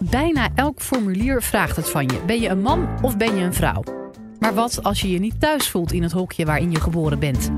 Bijna 0.00 0.48
elk 0.54 0.80
formulier 0.80 1.42
vraagt 1.42 1.76
het 1.76 1.90
van 1.90 2.06
je. 2.06 2.20
Ben 2.26 2.40
je 2.40 2.48
een 2.48 2.62
man 2.62 2.88
of 3.02 3.16
ben 3.16 3.36
je 3.36 3.44
een 3.44 3.54
vrouw? 3.54 3.82
Maar 4.38 4.54
wat 4.54 4.82
als 4.82 5.00
je 5.00 5.10
je 5.10 5.18
niet 5.18 5.40
thuis 5.40 5.68
voelt 5.68 5.92
in 5.92 6.02
het 6.02 6.12
hokje 6.12 6.44
waarin 6.44 6.70
je 6.70 6.80
geboren 6.80 7.18
bent? 7.18 7.50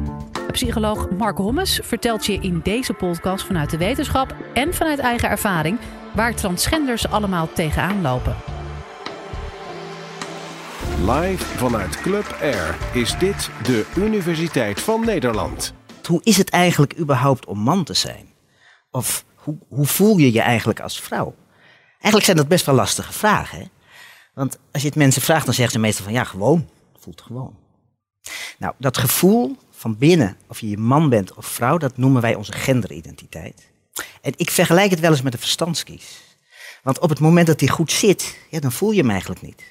Psycholoog 0.53 1.11
Mark 1.11 1.37
Hommes 1.37 1.81
vertelt 1.83 2.27
je 2.27 2.33
in 2.33 2.61
deze 2.63 2.93
podcast 2.93 3.45
vanuit 3.45 3.71
de 3.71 3.77
wetenschap 3.77 4.35
en 4.55 4.75
vanuit 4.75 4.99
eigen 4.99 5.29
ervaring 5.29 5.79
waar 6.15 6.35
transgenders 6.35 7.09
allemaal 7.09 7.49
tegenaan 7.53 8.01
lopen. 8.01 8.37
Live 11.07 11.45
vanuit 11.45 12.01
Club 12.01 12.37
Air 12.43 12.77
is 12.93 13.19
dit 13.19 13.51
de 13.63 13.87
Universiteit 13.97 14.81
van 14.81 15.05
Nederland. 15.05 15.75
Hoe 16.07 16.21
is 16.23 16.37
het 16.37 16.51
eigenlijk 16.51 16.99
überhaupt 16.99 17.47
om 17.47 17.59
man 17.59 17.85
te 17.85 17.95
zijn? 17.95 18.27
Of 18.91 19.25
hoe, 19.35 19.59
hoe 19.69 19.87
voel 19.87 20.17
je 20.17 20.33
je 20.33 20.41
eigenlijk 20.41 20.81
als 20.81 21.01
vrouw? 21.01 21.35
Eigenlijk 22.01 22.25
zijn 22.25 22.37
dat 22.37 22.49
best 22.49 22.67
wel 22.67 22.75
lastige 22.75 23.13
vragen. 23.13 23.59
Hè? 23.59 23.65
Want 24.35 24.59
als 24.73 24.83
je 24.83 24.89
het 24.89 24.97
mensen 24.97 25.23
vraagt, 25.23 25.45
dan 25.45 25.55
zeggen 25.55 25.75
ze 25.75 25.81
meestal 25.81 26.05
van 26.05 26.13
ja, 26.13 26.25
gewoon. 26.25 26.69
Voelt 26.99 27.23
gewoon. 27.23 27.57
Nou, 28.59 28.75
dat 28.79 28.99
gevoel 28.99 29.57
van 29.71 29.99
binnen, 29.99 30.37
of 30.49 30.61
je 30.61 30.69
je 30.69 30.79
man 30.79 31.09
bent 31.09 31.35
of 31.35 31.47
vrouw, 31.47 31.79
dat 31.79 31.97
noemen 31.97 32.23
wij 32.23 32.35
onze 32.35 32.53
genderidentiteit. 32.53 33.71
En 34.23 34.33
ik 34.37 34.51
vergelijk 34.51 34.91
het 34.91 35.01
wel 35.01 35.11
eens 35.11 35.23
met 35.23 35.33
een 35.33 35.39
verstandskies. 35.39 36.21
Want 36.83 36.99
op 36.99 37.09
het 37.09 37.21
moment 37.21 37.47
dat 37.47 37.59
die 37.59 37.71
goed 37.71 37.93
zit, 37.93 38.39
ja, 38.51 38.61
dan 38.61 38.73
voel 38.73 38.91
je 38.91 39.01
hem 39.01 39.11
eigenlijk 39.11 39.43
niet. 39.43 39.63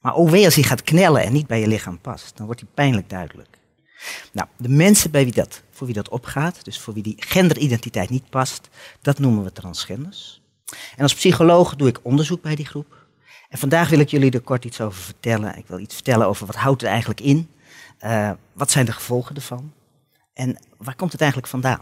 Maar 0.00 0.14
oh 0.14 0.30
wee 0.30 0.44
als 0.44 0.54
hij 0.54 0.64
gaat 0.64 0.82
knellen 0.82 1.22
en 1.22 1.32
niet 1.32 1.46
bij 1.46 1.60
je 1.60 1.66
lichaam 1.66 2.00
past, 2.00 2.36
dan 2.36 2.46
wordt 2.46 2.60
hij 2.60 2.70
pijnlijk 2.74 3.10
duidelijk. 3.10 3.58
Nou, 4.32 4.48
de 4.56 4.68
mensen 4.68 5.10
bij 5.10 5.24
wie 5.24 5.32
dat, 5.32 5.62
voor 5.70 5.86
wie 5.86 5.96
dat 5.96 6.08
opgaat, 6.08 6.64
dus 6.64 6.80
voor 6.80 6.94
wie 6.94 7.02
die 7.02 7.16
genderidentiteit 7.18 8.10
niet 8.10 8.30
past, 8.30 8.68
dat 9.02 9.18
noemen 9.18 9.44
we 9.44 9.52
transgenders. 9.52 10.42
En 10.96 11.02
als 11.02 11.14
psycholoog 11.14 11.76
doe 11.76 11.88
ik 11.88 11.98
onderzoek 12.02 12.42
bij 12.42 12.54
die 12.54 12.66
groep. 12.66 13.06
En 13.48 13.58
vandaag 13.58 13.88
wil 13.88 13.98
ik 13.98 14.08
jullie 14.08 14.30
er 14.30 14.40
kort 14.40 14.64
iets 14.64 14.80
over 14.80 15.02
vertellen. 15.02 15.56
Ik 15.56 15.66
wil 15.66 15.78
iets 15.78 15.94
vertellen 15.94 16.26
over 16.26 16.46
wat 16.46 16.56
houdt 16.56 16.80
het 16.80 16.90
eigenlijk 16.90 17.20
in? 17.20 17.48
Uh, 18.04 18.30
wat 18.52 18.70
zijn 18.70 18.86
de 18.86 18.92
gevolgen 18.92 19.34
ervan? 19.34 19.72
En 20.34 20.58
waar 20.76 20.96
komt 20.96 21.12
het 21.12 21.20
eigenlijk 21.20 21.50
vandaan? 21.50 21.80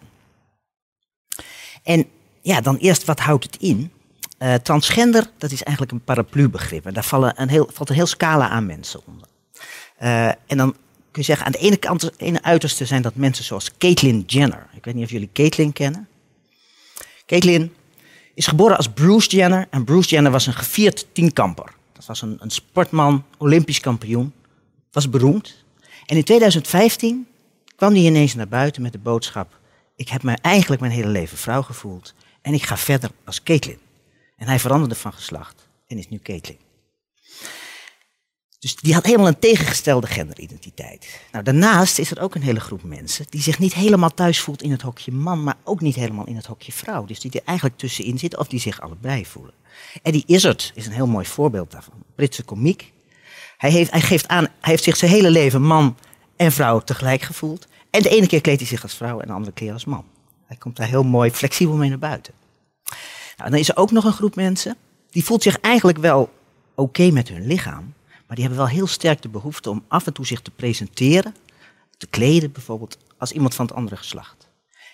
En 1.82 2.06
ja, 2.40 2.60
dan 2.60 2.76
eerst 2.76 3.04
wat 3.04 3.20
houdt 3.20 3.44
het 3.44 3.56
in? 3.56 3.92
Uh, 4.38 4.54
transgender, 4.54 5.30
dat 5.38 5.50
is 5.50 5.62
eigenlijk 5.62 5.96
een 5.96 6.04
paraplubegrip. 6.04 6.86
En 6.86 6.94
daar 6.94 7.04
vallen 7.04 7.40
een 7.40 7.48
heel, 7.48 7.68
valt 7.72 7.88
een 7.88 7.94
heel 7.94 8.06
scala 8.06 8.48
aan 8.48 8.66
mensen 8.66 9.00
onder. 9.04 9.28
Uh, 10.02 10.26
en 10.26 10.56
dan 10.56 10.70
kun 11.10 11.22
je 11.22 11.22
zeggen, 11.22 11.46
aan 11.46 11.52
de 11.52 11.58
ene 11.58 11.76
kant, 11.76 12.00
de 12.00 12.12
ene 12.16 12.42
uiterste 12.42 12.84
zijn 12.84 13.02
dat 13.02 13.14
mensen 13.14 13.44
zoals 13.44 13.76
Caitlyn 13.78 14.22
Jenner. 14.26 14.66
Ik 14.72 14.84
weet 14.84 14.94
niet 14.94 15.04
of 15.04 15.10
jullie 15.10 15.30
Caitlyn 15.32 15.72
kennen. 15.72 16.08
Caitlyn 17.26 17.74
is 18.34 18.46
geboren 18.46 18.76
als 18.76 18.88
Bruce 18.88 19.28
Jenner. 19.28 19.66
En 19.70 19.84
Bruce 19.84 20.08
Jenner 20.08 20.32
was 20.32 20.46
een 20.46 20.54
gevierd 20.54 21.06
tienkamper. 21.12 21.72
Dat 21.92 22.06
was 22.06 22.22
een, 22.22 22.36
een 22.40 22.50
sportman, 22.50 23.24
olympisch 23.38 23.80
kampioen. 23.80 24.32
Was 24.92 25.10
beroemd. 25.10 25.64
En 26.06 26.16
in 26.16 26.24
2015 26.24 27.26
kwam 27.76 27.92
hij 27.92 28.02
ineens 28.02 28.34
naar 28.34 28.48
buiten 28.48 28.82
met 28.82 28.92
de 28.92 28.98
boodschap... 28.98 29.58
ik 29.96 30.08
heb 30.08 30.22
me 30.22 30.36
eigenlijk 30.42 30.80
mijn 30.80 30.92
hele 30.92 31.08
leven 31.08 31.38
vrouw 31.38 31.62
gevoeld... 31.62 32.14
en 32.42 32.54
ik 32.54 32.62
ga 32.62 32.76
verder 32.76 33.10
als 33.24 33.42
Caitlyn. 33.42 33.78
En 34.36 34.46
hij 34.46 34.58
veranderde 34.58 34.94
van 34.94 35.12
geslacht 35.12 35.68
en 35.86 35.98
is 35.98 36.08
nu 36.08 36.18
Caitlyn. 36.18 36.58
Dus 38.64 38.76
die 38.76 38.94
had 38.94 39.04
helemaal 39.04 39.26
een 39.26 39.38
tegengestelde 39.38 40.06
genderidentiteit. 40.06 41.20
Nou, 41.32 41.44
daarnaast 41.44 41.98
is 41.98 42.10
er 42.10 42.20
ook 42.20 42.34
een 42.34 42.42
hele 42.42 42.60
groep 42.60 42.82
mensen 42.82 43.26
die 43.28 43.40
zich 43.40 43.58
niet 43.58 43.74
helemaal 43.74 44.14
thuis 44.14 44.40
voelt 44.40 44.62
in 44.62 44.70
het 44.70 44.82
hokje 44.82 45.12
man, 45.12 45.44
maar 45.44 45.56
ook 45.64 45.80
niet 45.80 45.94
helemaal 45.94 46.26
in 46.26 46.36
het 46.36 46.46
hokje 46.46 46.72
vrouw. 46.72 47.04
Dus 47.04 47.20
die 47.20 47.30
er 47.30 47.40
eigenlijk 47.44 47.78
tussenin 47.78 48.18
zitten 48.18 48.38
of 48.38 48.48
die 48.48 48.60
zich 48.60 48.80
allebei 48.80 49.26
voelen. 49.26 49.54
Eddie 50.02 50.24
Izzard 50.26 50.72
is 50.74 50.86
een 50.86 50.92
heel 50.92 51.06
mooi 51.06 51.26
voorbeeld 51.26 51.70
daarvan. 51.70 51.94
Britse 52.14 52.42
komiek. 52.42 52.92
Hij, 53.56 53.70
heeft, 53.70 53.90
hij 53.90 54.00
geeft 54.00 54.28
aan, 54.28 54.44
hij 54.44 54.50
heeft 54.60 54.84
zich 54.84 54.96
zijn 54.96 55.10
hele 55.10 55.30
leven 55.30 55.62
man 55.62 55.96
en 56.36 56.52
vrouw 56.52 56.80
tegelijk 56.80 57.22
gevoeld. 57.22 57.66
En 57.90 58.02
de 58.02 58.08
ene 58.08 58.26
keer 58.26 58.40
kleedt 58.40 58.60
hij 58.60 58.68
zich 58.68 58.82
als 58.82 58.94
vrouw 58.94 59.20
en 59.20 59.26
de 59.26 59.32
andere 59.32 59.52
keer 59.52 59.72
als 59.72 59.84
man. 59.84 60.04
Hij 60.46 60.56
komt 60.56 60.76
daar 60.76 60.88
heel 60.88 61.04
mooi 61.04 61.30
flexibel 61.30 61.74
mee 61.74 61.88
naar 61.88 61.98
buiten. 61.98 62.34
Nou, 63.36 63.50
dan 63.50 63.58
is 63.58 63.68
er 63.68 63.76
ook 63.76 63.90
nog 63.90 64.04
een 64.04 64.12
groep 64.12 64.34
mensen 64.34 64.76
die 65.10 65.24
voelt 65.24 65.42
zich 65.42 65.60
eigenlijk 65.60 65.98
wel 65.98 66.32
oké 66.74 67.10
met 67.10 67.28
hun 67.28 67.46
lichaam. 67.46 67.94
Maar 68.26 68.36
die 68.36 68.44
hebben 68.44 68.64
wel 68.64 68.74
heel 68.74 68.86
sterk 68.86 69.22
de 69.22 69.28
behoefte 69.28 69.70
om 69.70 69.84
af 69.88 70.06
en 70.06 70.12
toe 70.12 70.26
zich 70.26 70.40
te 70.40 70.50
presenteren, 70.50 71.34
te 71.96 72.06
kleden 72.06 72.52
bijvoorbeeld, 72.52 72.98
als 73.18 73.32
iemand 73.32 73.54
van 73.54 73.66
het 73.66 73.74
andere 73.74 73.96
geslacht. 73.96 74.48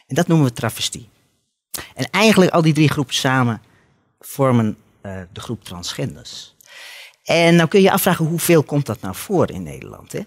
En 0.07 0.15
dat 0.15 0.27
noemen 0.27 0.47
we 0.47 0.53
travestie. 0.53 1.09
En 1.95 2.11
eigenlijk 2.11 2.53
al 2.53 2.63
die 2.63 2.73
drie 2.73 2.89
groepen 2.89 3.15
samen 3.15 3.63
vormen 4.21 4.77
uh, 5.03 5.21
de 5.33 5.41
groep 5.41 5.65
transgenders. 5.65 6.55
En 7.25 7.57
nou 7.57 7.69
kun 7.69 7.79
je 7.79 7.85
je 7.85 7.93
afvragen, 7.93 8.27
hoeveel 8.27 8.63
komt 8.63 8.87
dat 8.87 9.01
nou 9.01 9.15
voor 9.15 9.51
in 9.51 9.63
Nederland? 9.63 10.13
Hè? 10.13 10.21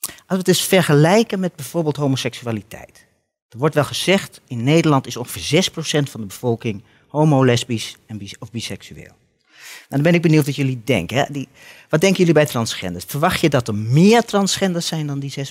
Als 0.00 0.24
we 0.26 0.36
het 0.36 0.48
eens 0.48 0.62
vergelijken 0.62 1.40
met 1.40 1.56
bijvoorbeeld 1.56 1.96
homoseksualiteit. 1.96 3.06
Er 3.48 3.58
wordt 3.58 3.74
wel 3.74 3.84
gezegd, 3.84 4.40
in 4.46 4.64
Nederland 4.64 5.06
is 5.06 5.16
ongeveer 5.16 5.70
6% 5.70 5.74
van 6.10 6.20
de 6.20 6.26
bevolking 6.26 6.82
homo, 7.08 7.44
lesbisch 7.44 7.96
en 8.06 8.20
of 8.38 8.50
biseksueel. 8.50 9.19
Nou, 9.90 10.02
dan 10.02 10.12
ben 10.12 10.20
ik 10.20 10.22
benieuwd 10.22 10.46
wat 10.46 10.56
jullie 10.56 10.80
denken. 10.84 11.16
Hè? 11.16 11.24
Die, 11.30 11.48
wat 11.88 12.00
denken 12.00 12.18
jullie 12.18 12.34
bij 12.34 12.46
transgenders? 12.46 13.04
Verwacht 13.04 13.40
je 13.40 13.48
dat 13.48 13.68
er 13.68 13.74
meer 13.74 14.24
transgenders 14.24 14.86
zijn 14.86 15.06
dan 15.06 15.18
die 15.18 15.34
6% 15.38 15.42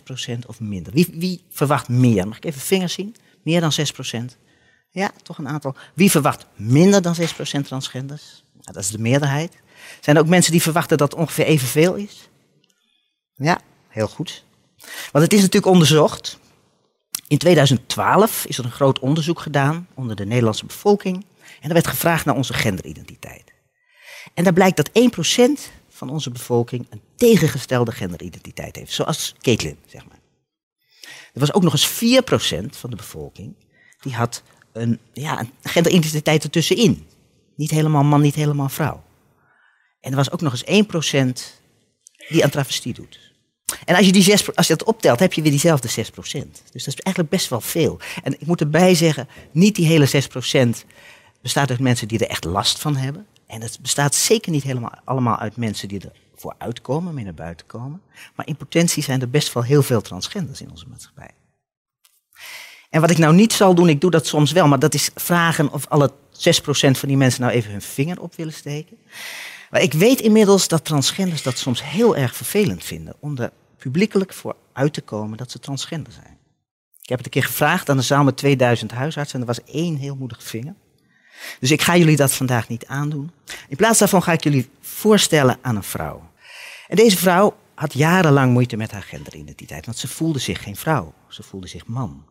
of 0.48 0.60
minder? 0.60 0.94
Wie, 0.94 1.08
wie 1.14 1.42
verwacht 1.50 1.90
meer? 1.90 2.28
Mag 2.28 2.38
ik 2.38 2.46
even 2.46 2.62
vingers 2.62 2.94
zien? 2.94 3.16
Meer 3.44 3.62
dan 3.62 3.72
6%? 4.32 4.38
Ja, 4.92 5.12
toch 5.24 5.38
een 5.38 5.48
aantal. 5.48 5.76
Wie 5.94 6.12
verwacht 6.12 6.46
minder 6.56 7.02
dan 7.02 7.16
6% 7.16 7.22
transgenders? 7.64 8.44
Nou, 8.54 8.74
dat 8.74 8.84
is 8.84 8.90
de 8.90 9.00
meerderheid. 9.00 9.54
Zijn 10.00 10.16
er 10.16 10.22
ook 10.22 10.28
mensen 10.28 10.52
die 10.52 10.62
verwachten 10.62 10.98
dat 10.98 11.12
het 11.12 11.20
ongeveer 11.20 11.46
evenveel 11.46 11.96
is? 11.96 12.30
Ja, 13.36 13.60
heel 13.88 14.08
goed. 14.08 14.44
Want 15.12 15.24
het 15.24 15.34
is 15.34 15.42
natuurlijk 15.42 15.74
onderzocht. 15.74 16.40
In 17.28 17.38
2012 17.38 18.46
is 18.46 18.58
er 18.58 18.66
een 18.66 18.72
groot 18.72 19.00
onderzoek 19.00 19.40
gedaan 19.40 19.88
onder 19.94 20.16
de 20.16 20.26
Nederlandse 20.26 20.66
bevolking. 20.66 21.26
En 21.62 21.68
er 21.68 21.74
werd 21.74 21.88
gevraagd 21.88 22.26
naar 22.26 22.36
onze 22.36 22.54
genderidentiteit. 22.54 23.49
En 24.34 24.44
daar 24.44 24.54
blijkt 24.54 24.78
dat 24.78 24.90
1% 24.90 25.72
van 25.90 26.10
onze 26.10 26.30
bevolking 26.30 26.88
een 26.90 27.02
tegengestelde 27.16 27.92
genderidentiteit 27.92 28.76
heeft. 28.76 28.94
Zoals 28.94 29.36
Caitlin, 29.42 29.78
zeg 29.86 30.06
maar. 30.06 30.20
Er 31.34 31.40
was 31.40 31.54
ook 31.54 31.64
nog 31.64 31.74
eens 31.74 31.88
4% 31.88 32.66
van 32.70 32.90
de 32.90 32.96
bevolking 32.96 33.56
die 34.00 34.14
had 34.14 34.44
een, 34.72 35.00
ja, 35.14 35.40
een 35.40 35.52
genderidentiteit 35.64 36.44
ertussenin. 36.44 37.08
Niet 37.56 37.72
helemaal 37.72 38.04
man, 38.04 38.22
niet 38.22 38.36
helemaal 38.36 38.70
vrouw. 38.70 39.04
En 40.02 40.12
er 40.12 40.18
was 40.18 40.32
ook 40.32 40.42
nog 40.42 40.64
eens 40.64 40.86
1% 41.30 41.58
die 42.30 42.44
aan 42.44 42.50
travestie 42.50 42.94
doet. 42.94 43.20
En 43.86 43.96
als 43.96 44.06
je, 44.06 44.12
die 44.12 44.24
6, 44.24 44.56
als 44.56 44.68
je 44.68 44.76
dat 44.76 44.88
optelt, 44.88 45.20
heb 45.20 45.34
je 45.34 45.42
weer 45.42 45.52
diezelfde 45.52 45.90
6%. 45.90 45.92
Dus 46.72 46.84
dat 46.84 46.94
is 46.94 46.96
eigenlijk 46.96 47.30
best 47.30 47.50
wel 47.50 47.62
veel. 47.62 48.00
En 48.24 48.34
ik 48.34 48.46
moet 48.48 48.62
erbij 48.62 48.96
zeggen, 48.96 49.28
niet 49.52 49.76
die 49.76 49.86
hele 49.86 50.08
6% 50.08 50.70
bestaat 51.42 51.70
uit 51.70 51.80
mensen 51.80 52.08
die 52.08 52.20
er 52.20 52.30
echt 52.30 52.44
last 52.44 52.80
van 52.80 52.96
hebben. 52.96 53.28
En 53.50 53.62
het 53.62 53.80
bestaat 53.82 54.16
zeker 54.16 54.52
niet 54.52 54.64
helemaal 54.64 54.92
allemaal 55.04 55.38
uit 55.38 55.58
mensen 55.58 55.88
die 55.88 56.02
ervoor 56.34 56.56
uitkomen, 56.58 57.14
mee 57.14 57.24
naar 57.24 57.34
buiten 57.34 57.66
komen. 57.66 58.02
Maar 58.36 58.48
in 58.48 58.56
potentie 58.56 59.04
zijn 59.04 59.22
er 59.22 59.30
best 59.30 59.54
wel 59.54 59.64
heel 59.64 59.84
veel 59.84 60.02
transgenders 60.02 60.62
in 60.62 60.70
onze 60.70 60.86
maatschappij. 60.90 61.32
En 62.90 63.02
wat 63.02 63.10
ik 63.10 63.18
nou 63.18 63.36
niet 63.36 63.54
zal 63.54 63.76
doen, 63.76 63.90
ik 63.90 64.02
doe 64.02 64.12
dat 64.12 64.28
soms 64.28 64.52
wel, 64.52 64.68
maar 64.68 64.80
dat 64.80 64.94
is 64.94 65.10
vragen 65.16 65.72
of 65.72 65.88
alle 65.88 66.12
6% 66.12 66.12
van 66.72 67.08
die 67.08 67.18
mensen 67.18 67.42
nou 67.42 67.54
even 67.54 67.72
hun 67.72 67.82
vinger 67.82 68.22
op 68.22 68.36
willen 68.36 68.54
steken. 68.54 68.98
Maar 69.70 69.82
ik 69.82 69.94
weet 69.94 70.22
inmiddels 70.22 70.68
dat 70.68 70.86
transgenders 70.86 71.44
dat 71.44 71.58
soms 71.58 71.84
heel 71.84 72.16
erg 72.16 72.36
vervelend 72.36 72.84
vinden 72.84 73.16
om 73.20 73.38
er 73.38 73.52
publiekelijk 73.78 74.34
voor 74.34 74.56
uit 74.74 74.94
te 74.94 75.02
komen 75.02 75.38
dat 75.38 75.52
ze 75.52 75.60
transgender 75.60 76.14
zijn. 76.14 76.38
Ik 77.02 77.10
heb 77.10 77.18
het 77.18 77.26
een 77.26 77.42
keer 77.42 77.50
gevraagd 77.50 77.90
aan 77.90 78.04
zaal 78.04 78.24
met 78.24 78.38
2000 78.38 78.92
huisartsen 78.92 79.42
en 79.42 79.48
er 79.48 79.54
was 79.56 79.74
één 79.74 79.96
heel 79.96 80.16
moedige 80.16 80.42
vinger. 80.42 80.76
Dus 81.60 81.72
ik 81.72 81.82
ga 81.82 81.98
jullie 81.98 82.16
dat 82.16 82.34
vandaag 82.34 82.68
niet 82.68 82.86
aandoen. 82.86 83.32
In 83.68 83.78
plaats 83.78 84.00
daarvan 84.00 84.24
ga 84.24 84.32
ik 84.32 84.44
jullie 84.44 84.70
voorstellen 84.82 85.58
aan 85.62 85.76
een 85.76 85.84
vrouw. 85.84 86.30
En 86.88 86.96
deze 86.96 87.18
vrouw 87.18 87.58
had 87.76 87.94
jarenlang 87.94 88.52
moeite 88.52 88.78
met 88.78 88.92
haar 88.92 89.04
genderidentiteit, 89.04 89.86
want 89.86 89.98
ze 89.98 90.08
voelde 90.08 90.40
zich 90.40 90.64
geen 90.64 90.76
vrouw, 90.76 91.14
ze 91.28 91.44
voelde 91.44 91.68
zich 91.68 91.86
man. 91.86 92.26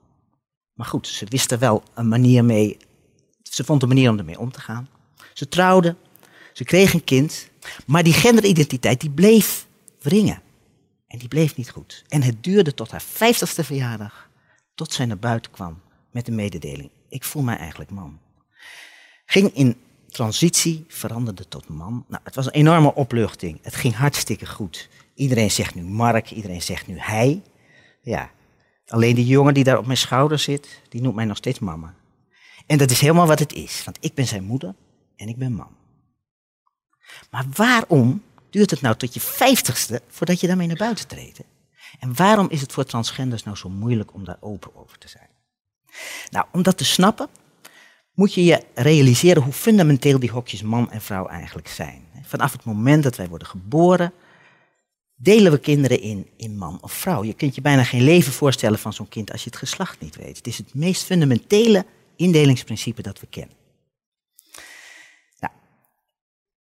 Maar 0.75 0.87
goed, 0.87 1.07
ze 1.07 1.27
wist 1.29 1.53
er 1.53 1.59
wel 1.59 1.83
een 1.95 2.09
manier 2.09 2.45
mee, 2.45 2.77
ze 3.43 3.65
vond 3.65 3.83
een 3.83 3.89
manier 3.89 4.11
om 4.11 4.19
ermee 4.19 4.39
om 4.39 4.53
te 4.53 4.61
gaan. 4.61 4.89
Ze 5.35 5.49
trouwde, 5.49 5.97
ze 6.53 6.65
kreeg 6.65 6.95
een 6.95 7.05
kind, 7.05 7.51
maar 7.87 8.03
die 8.03 8.13
genderidentiteit 8.13 9.01
die 9.01 9.11
bleef 9.11 9.67
wringen. 10.01 10.43
En 11.07 11.19
die 11.19 11.29
bleef 11.29 11.57
niet 11.57 11.71
goed. 11.71 12.05
En 12.09 12.23
het 12.23 12.43
duurde 12.43 12.75
tot 12.75 12.91
haar 12.91 13.03
vijftigste 13.03 13.65
verjaardag, 13.65 14.29
tot 14.75 14.93
zij 14.93 15.07
naar 15.07 15.19
buiten 15.19 15.51
kwam 15.51 15.81
met 16.11 16.27
de 16.27 16.33
mededeling, 16.33 16.91
ik 17.09 17.25
voel 17.25 17.43
mij 17.43 17.57
eigenlijk 17.57 17.91
man. 17.91 18.19
Ging 19.31 19.55
in 19.55 19.77
transitie, 20.11 20.85
veranderde 20.89 21.49
tot 21.49 21.69
man. 21.69 22.05
Nou, 22.09 22.23
het 22.25 22.35
was 22.35 22.47
een 22.47 22.53
enorme 22.53 22.95
opluchting. 22.95 23.59
Het 23.63 23.75
ging 23.75 23.95
hartstikke 23.95 24.47
goed. 24.47 24.89
Iedereen 25.15 25.51
zegt 25.51 25.75
nu 25.75 25.83
Mark, 25.83 26.31
iedereen 26.31 26.63
zegt 26.63 26.87
nu 26.87 26.99
hij. 26.99 27.43
Ja, 28.03 28.31
alleen 28.87 29.15
die 29.15 29.27
jongen 29.27 29.55
die 29.55 29.65
daar 29.65 29.79
op 29.79 29.87
mijn 29.87 29.99
schouder 29.99 30.39
zit, 30.39 30.81
die 30.89 31.01
noemt 31.03 31.15
mij 31.15 31.25
nog 31.25 31.37
steeds 31.37 31.59
mama. 31.59 31.95
En 32.67 32.79
dat 32.79 32.91
is 32.91 33.01
helemaal 33.01 33.27
wat 33.27 33.39
het 33.39 33.53
is, 33.53 33.85
want 33.85 33.99
ik 34.01 34.15
ben 34.15 34.27
zijn 34.27 34.45
moeder 34.45 34.75
en 35.17 35.29
ik 35.29 35.37
ben 35.37 35.53
man. 35.53 35.77
Maar 37.31 37.47
waarom 37.55 38.23
duurt 38.51 38.71
het 38.71 38.81
nou 38.81 38.97
tot 38.97 39.15
je 39.15 39.21
vijftigste 39.21 40.03
voordat 40.09 40.41
je 40.41 40.47
daarmee 40.47 40.67
naar 40.67 40.77
buiten 40.77 41.07
treedt? 41.07 41.41
En 41.99 42.15
waarom 42.15 42.51
is 42.51 42.61
het 42.61 42.73
voor 42.73 42.85
transgenders 42.85 43.43
nou 43.43 43.57
zo 43.57 43.69
moeilijk 43.69 44.15
om 44.15 44.25
daar 44.25 44.39
open 44.41 44.77
over 44.77 44.99
te 44.99 45.09
zijn? 45.09 45.29
Nou, 46.31 46.47
om 46.53 46.63
dat 46.63 46.77
te 46.77 46.85
snappen, 46.85 47.29
moet 48.19 48.35
je 48.35 48.45
je 48.45 48.63
realiseren 48.75 49.43
hoe 49.43 49.53
fundamenteel 49.53 50.19
die 50.19 50.31
hokjes 50.31 50.63
man 50.63 50.91
en 50.91 51.01
vrouw 51.01 51.27
eigenlijk 51.27 51.69
zijn. 51.69 52.03
Vanaf 52.23 52.53
het 52.53 52.65
moment 52.65 53.03
dat 53.03 53.17
wij 53.17 53.29
worden 53.29 53.49
geboren, 53.49 54.13
delen 55.17 55.53
we 55.53 55.59
kinderen 55.59 56.01
in, 56.01 56.27
in 56.37 56.57
man 56.57 56.79
of 56.81 56.93
vrouw. 56.93 57.25
Je 57.25 57.33
kunt 57.33 57.55
je 57.55 57.61
bijna 57.61 57.85
geen 57.85 58.03
leven 58.03 58.33
voorstellen 58.33 58.79
van 58.79 58.93
zo'n 58.93 59.09
kind 59.09 59.33
als 59.33 59.45
je 59.45 59.51
het 59.51 59.59
geslacht 59.59 60.01
niet 60.01 60.17
weet. 60.17 60.37
Het 60.37 60.47
is 60.47 60.59
het 60.59 60.75
meest 60.75 61.05
fundamentele 61.05 61.85
indelingsprincipe 62.17 63.03
dat 63.03 63.21
we 63.21 63.27
kennen. 63.31 63.57
Nou, 65.41 65.53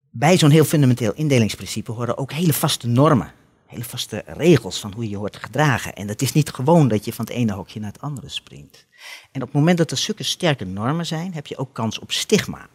bij 0.10 0.38
zo'n 0.38 0.50
heel 0.50 0.66
fundamenteel 0.66 1.14
indelingsprincipe 1.14 1.92
horen 1.92 2.18
ook 2.18 2.32
hele 2.32 2.54
vaste 2.54 2.88
normen, 2.88 3.32
hele 3.66 3.84
vaste 3.84 4.24
regels 4.26 4.80
van 4.80 4.94
hoe 4.94 5.10
je 5.10 5.18
hoort 5.18 5.38
gedragen. 5.38 5.94
En 5.94 6.08
het 6.08 6.22
is 6.22 6.34
niet 6.34 6.50
gewoon 6.50 6.88
dat 6.88 7.06
je 7.06 7.14
van 7.14 7.26
het 7.26 7.34
ene 7.34 7.54
hokje 7.54 7.80
naar 7.80 7.92
het 7.92 8.02
andere 8.02 8.30
springt. 8.30 8.86
En 9.32 9.42
op 9.42 9.48
het 9.48 9.58
moment 9.58 9.78
dat 9.78 9.92
er 9.92 9.98
zulke 9.98 10.24
sterke 10.24 10.66
normen 10.66 11.06
zijn, 11.06 11.34
heb 11.34 11.48
je 11.48 11.58
ook 11.58 11.74
kans 11.74 12.00
op 12.00 12.12
stigma. 12.12 12.68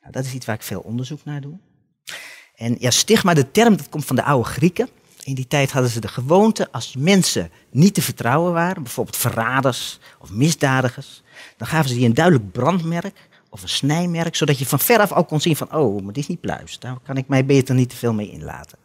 Nou, 0.00 0.12
dat 0.12 0.24
is 0.24 0.32
iets 0.32 0.46
waar 0.46 0.54
ik 0.54 0.62
veel 0.62 0.80
onderzoek 0.80 1.24
naar 1.24 1.40
doe. 1.40 1.58
En 2.54 2.76
ja, 2.78 2.90
stigma, 2.90 3.34
de 3.34 3.50
term, 3.50 3.76
dat 3.76 3.88
komt 3.88 4.04
van 4.04 4.16
de 4.16 4.22
oude 4.22 4.48
Grieken. 4.48 4.88
In 5.22 5.34
die 5.34 5.46
tijd 5.46 5.72
hadden 5.72 5.90
ze 5.90 6.00
de 6.00 6.08
gewoonte, 6.08 6.72
als 6.72 6.96
mensen 6.96 7.50
niet 7.70 7.94
te 7.94 8.02
vertrouwen 8.02 8.52
waren, 8.52 8.82
bijvoorbeeld 8.82 9.16
verraders 9.16 9.98
of 10.18 10.30
misdadigers, 10.30 11.22
dan 11.56 11.68
gaven 11.68 11.88
ze 11.88 11.94
die 11.94 12.06
een 12.06 12.14
duidelijk 12.14 12.52
brandmerk 12.52 13.28
of 13.50 13.62
een 13.62 13.68
snijmerk, 13.68 14.36
zodat 14.36 14.58
je 14.58 14.66
van 14.66 14.78
veraf 14.78 15.12
al 15.12 15.24
kon 15.24 15.40
zien 15.40 15.56
van, 15.56 15.74
oh, 15.74 16.02
maar 16.02 16.12
dit 16.12 16.22
is 16.22 16.28
niet 16.28 16.40
pluis, 16.40 16.78
daar 16.78 16.98
kan 17.02 17.16
ik 17.16 17.28
mij 17.28 17.44
beter 17.44 17.74
niet 17.74 17.88
te 17.88 17.96
veel 17.96 18.12
mee 18.12 18.30
inlaten. 18.30 18.78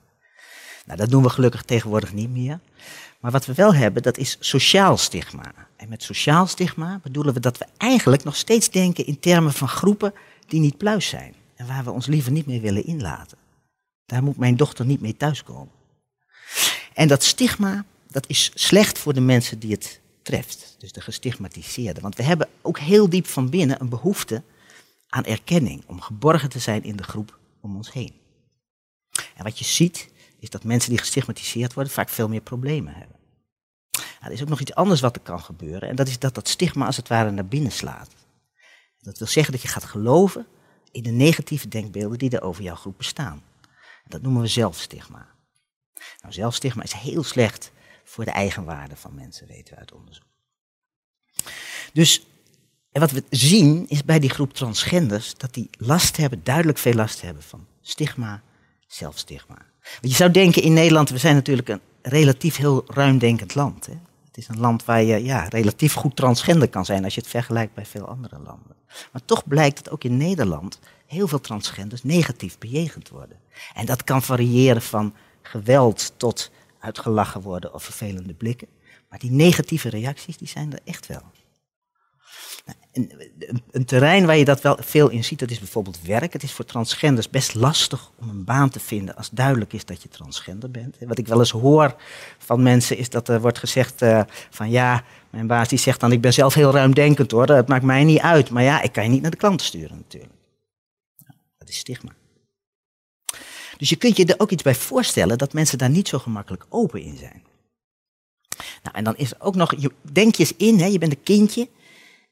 Nou, 0.85 0.97
dat 0.97 1.09
doen 1.09 1.23
we 1.23 1.29
gelukkig 1.29 1.61
tegenwoordig 1.61 2.13
niet 2.13 2.29
meer. 2.29 2.59
Maar 3.19 3.31
wat 3.31 3.45
we 3.45 3.53
wel 3.53 3.73
hebben, 3.73 4.03
dat 4.03 4.17
is 4.17 4.37
sociaal 4.39 4.97
stigma. 4.97 5.51
En 5.83 5.89
met 5.89 6.03
sociaal 6.03 6.47
stigma 6.47 6.99
bedoelen 7.03 7.33
we 7.33 7.39
dat 7.39 7.57
we 7.57 7.65
eigenlijk 7.77 8.23
nog 8.23 8.35
steeds 8.35 8.69
denken 8.69 9.05
in 9.05 9.19
termen 9.19 9.53
van 9.53 9.67
groepen 9.67 10.13
die 10.47 10.59
niet 10.59 10.77
pluis 10.77 11.07
zijn. 11.07 11.33
En 11.55 11.67
waar 11.67 11.83
we 11.83 11.91
ons 11.91 12.05
liever 12.05 12.31
niet 12.31 12.45
mee 12.45 12.61
willen 12.61 12.85
inlaten. 12.85 13.37
Daar 14.05 14.23
moet 14.23 14.37
mijn 14.37 14.55
dochter 14.55 14.85
niet 14.85 15.01
mee 15.01 15.17
thuiskomen. 15.17 15.71
En 16.93 17.07
dat 17.07 17.23
stigma, 17.23 17.85
dat 18.07 18.27
is 18.27 18.51
slecht 18.53 18.97
voor 18.97 19.13
de 19.13 19.21
mensen 19.21 19.59
die 19.59 19.71
het 19.71 19.99
treft. 20.21 20.75
Dus 20.79 20.91
de 20.91 21.01
gestigmatiseerden. 21.01 22.03
Want 22.03 22.15
we 22.15 22.23
hebben 22.23 22.49
ook 22.61 22.79
heel 22.79 23.09
diep 23.09 23.27
van 23.27 23.49
binnen 23.49 23.81
een 23.81 23.89
behoefte 23.89 24.43
aan 25.09 25.25
erkenning. 25.25 25.83
Om 25.85 26.01
geborgen 26.01 26.49
te 26.49 26.59
zijn 26.59 26.83
in 26.83 26.95
de 26.95 27.03
groep 27.03 27.39
om 27.61 27.75
ons 27.75 27.91
heen. 27.91 28.13
En 29.35 29.43
wat 29.43 29.59
je 29.59 29.65
ziet, 29.65 30.09
is 30.39 30.49
dat 30.49 30.63
mensen 30.63 30.89
die 30.89 30.99
gestigmatiseerd 30.99 31.73
worden 31.73 31.93
vaak 31.93 32.09
veel 32.09 32.27
meer 32.27 32.41
problemen 32.41 32.93
hebben. 32.93 33.21
Nou, 34.23 34.35
er 34.35 34.41
is 34.41 34.47
ook 34.47 34.51
nog 34.51 34.61
iets 34.61 34.75
anders 34.75 35.01
wat 35.01 35.15
er 35.15 35.21
kan 35.21 35.39
gebeuren. 35.39 35.89
En 35.89 35.95
dat 35.95 36.07
is 36.07 36.19
dat 36.19 36.35
dat 36.35 36.47
stigma 36.47 36.85
als 36.85 36.97
het 36.97 37.07
ware 37.07 37.31
naar 37.31 37.45
binnen 37.45 37.71
slaat. 37.71 38.09
Dat 38.99 39.17
wil 39.17 39.27
zeggen 39.27 39.53
dat 39.53 39.61
je 39.61 39.67
gaat 39.67 39.83
geloven 39.83 40.45
in 40.91 41.03
de 41.03 41.11
negatieve 41.11 41.67
denkbeelden 41.67 42.17
die 42.17 42.29
er 42.29 42.41
over 42.41 42.63
jouw 42.63 42.75
groep 42.75 42.97
bestaan. 42.97 43.43
Dat 44.07 44.21
noemen 44.21 44.41
we 44.41 44.47
zelfstigma. 44.47 45.27
Nou, 46.21 46.33
zelfstigma 46.33 46.83
is 46.83 46.93
heel 46.93 47.23
slecht 47.23 47.71
voor 48.03 48.25
de 48.25 48.31
eigenwaarde 48.31 48.95
van 48.95 49.15
mensen, 49.15 49.47
weten 49.47 49.73
we 49.73 49.79
uit 49.79 49.93
onderzoek. 49.93 50.25
Dus 51.93 52.25
en 52.91 52.99
wat 52.99 53.11
we 53.11 53.23
zien 53.29 53.85
is 53.87 54.03
bij 54.03 54.19
die 54.19 54.29
groep 54.29 54.53
transgenders 54.53 55.33
dat 55.37 55.53
die 55.53 55.69
last 55.77 56.17
hebben, 56.17 56.43
duidelijk 56.43 56.77
veel 56.77 56.93
last 56.93 57.21
hebben 57.21 57.43
van 57.43 57.67
stigma, 57.81 58.41
zelfstigma. 58.87 59.57
Want 59.81 60.09
je 60.11 60.15
zou 60.15 60.31
denken 60.31 60.61
in 60.61 60.73
Nederland, 60.73 61.09
we 61.09 61.17
zijn 61.17 61.35
natuurlijk 61.35 61.69
een 61.69 61.81
relatief 62.01 62.55
heel 62.55 62.83
ruimdenkend 62.87 63.55
land. 63.55 63.85
Hè? 63.85 63.93
Het 64.33 64.41
is 64.41 64.47
een 64.47 64.59
land 64.59 64.85
waar 64.85 65.03
je 65.03 65.23
ja, 65.23 65.43
relatief 65.43 65.93
goed 65.93 66.15
transgender 66.15 66.69
kan 66.69 66.85
zijn 66.85 67.03
als 67.03 67.15
je 67.15 67.21
het 67.21 67.29
vergelijkt 67.29 67.73
bij 67.73 67.85
veel 67.85 68.07
andere 68.07 68.35
landen. 68.35 68.75
Maar 69.11 69.25
toch 69.25 69.47
blijkt 69.47 69.83
dat 69.83 69.93
ook 69.93 70.03
in 70.03 70.17
Nederland 70.17 70.79
heel 71.05 71.27
veel 71.27 71.41
transgenders 71.41 72.03
negatief 72.03 72.57
bejegend 72.57 73.09
worden. 73.09 73.37
En 73.73 73.85
dat 73.85 74.03
kan 74.03 74.21
variëren 74.21 74.81
van 74.81 75.13
geweld 75.41 76.13
tot 76.17 76.51
uitgelachen 76.79 77.41
worden 77.41 77.73
of 77.73 77.83
vervelende 77.83 78.33
blikken. 78.33 78.67
Maar 79.09 79.19
die 79.19 79.31
negatieve 79.31 79.89
reacties, 79.89 80.37
die 80.37 80.47
zijn 80.47 80.73
er 80.73 80.79
echt 80.83 81.07
wel. 81.07 81.23
Een, 82.91 83.85
terrein 83.85 84.25
waar 84.25 84.37
je 84.37 84.45
dat 84.45 84.61
wel 84.61 84.77
veel 84.79 85.09
in 85.09 85.23
ziet, 85.23 85.39
dat 85.39 85.51
is 85.51 85.59
bijvoorbeeld 85.59 86.01
werk. 86.01 86.33
Het 86.33 86.43
is 86.43 86.51
voor 86.51 86.65
transgenders 86.65 87.29
best 87.29 87.53
lastig 87.53 88.11
om 88.19 88.29
een 88.29 88.43
baan 88.43 88.69
te 88.69 88.79
vinden 88.79 89.15
als 89.15 89.29
duidelijk 89.29 89.73
is 89.73 89.85
dat 89.85 90.01
je 90.01 90.09
transgender 90.09 90.71
bent. 90.71 90.97
Wat 90.99 91.17
ik 91.17 91.27
wel 91.27 91.39
eens 91.39 91.51
hoor 91.51 91.95
van 92.37 92.63
mensen 92.63 92.97
is 92.97 93.09
dat 93.09 93.27
er 93.27 93.41
wordt 93.41 93.59
gezegd 93.59 94.01
uh, 94.01 94.21
van 94.49 94.69
ja, 94.69 95.03
mijn 95.29 95.47
baas 95.47 95.67
die 95.67 95.79
zegt 95.79 95.99
dan 95.99 96.11
ik 96.11 96.21
ben 96.21 96.33
zelf 96.33 96.53
heel 96.53 96.71
ruimdenkend 96.71 97.31
hoor, 97.31 97.45
dat 97.45 97.67
maakt 97.67 97.83
mij 97.83 98.03
niet 98.03 98.19
uit. 98.19 98.49
Maar 98.49 98.63
ja, 98.63 98.81
ik 98.81 98.91
kan 98.91 99.03
je 99.03 99.09
niet 99.09 99.21
naar 99.21 99.31
de 99.31 99.37
klanten 99.37 99.65
sturen 99.65 99.97
natuurlijk. 99.97 100.33
dat 101.57 101.69
is 101.69 101.77
stigma. 101.77 102.11
Dus 103.77 103.89
je 103.89 103.95
kunt 103.95 104.17
je 104.17 104.25
er 104.25 104.39
ook 104.39 104.51
iets 104.51 104.63
bij 104.63 104.75
voorstellen 104.75 105.37
dat 105.37 105.53
mensen 105.53 105.77
daar 105.77 105.89
niet 105.89 106.07
zo 106.07 106.19
gemakkelijk 106.19 106.65
open 106.69 107.01
in 107.01 107.17
zijn. 107.17 107.43
Nou, 108.83 108.95
en 108.95 109.03
dan 109.03 109.17
is 109.17 109.31
er 109.31 109.37
ook 109.39 109.55
nog, 109.55 109.73
denk 110.01 110.35
je 110.35 110.43
eens 110.43 110.55
in, 110.57 110.79
hè, 110.79 110.85
je 110.85 110.97
bent 110.97 111.11
een 111.11 111.23
kindje 111.23 111.67